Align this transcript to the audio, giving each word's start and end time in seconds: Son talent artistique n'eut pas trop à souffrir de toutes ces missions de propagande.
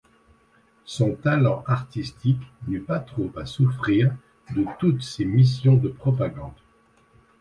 Son 0.85 1.13
talent 1.13 1.63
artistique 1.67 2.41
n'eut 2.67 2.81
pas 2.81 2.97
trop 2.99 3.31
à 3.37 3.45
souffrir 3.45 4.11
de 4.55 4.65
toutes 4.79 5.03
ces 5.03 5.25
missions 5.25 5.75
de 5.77 5.89
propagande. 5.89 6.55